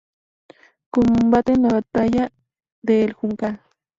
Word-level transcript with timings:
Combate 0.89 1.51
en 1.53 1.61
la 1.61 1.69
batalla 1.73 2.31
de 2.81 3.03
El 3.03 3.13
Juncal. 3.13 3.61